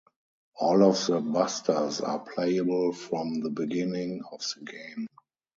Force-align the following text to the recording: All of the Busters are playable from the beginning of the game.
All 0.59 0.81
of 0.83 1.05
the 1.05 1.21
Busters 1.21 2.01
are 2.01 2.17
playable 2.17 2.91
from 2.91 3.39
the 3.41 3.51
beginning 3.51 4.23
of 4.31 4.41
the 4.57 4.65
game. 4.65 5.05